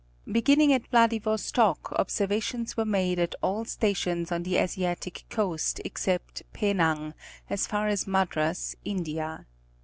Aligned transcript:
Beginning 0.25 0.73
at 0.73 0.89
Vladi 0.89 1.19
vostok 1.21 1.91
observations 1.99 2.75
were 2.75 2.85
made 2.85 3.19
at 3.19 3.35
all 3.43 3.65
stations 3.65 4.31
on 4.31 4.41
the 4.41 4.57
Asiatic 4.57 5.25
coast 5.29 5.79
except 5.85 6.41
Penang, 6.53 7.13
as 7.51 7.67
far 7.67 7.87
as 7.87 8.07
Madras, 8.07 8.75
India. 8.83 9.45